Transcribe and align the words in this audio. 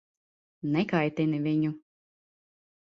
Nekaitini 0.75 1.43
viņu. 1.47 1.75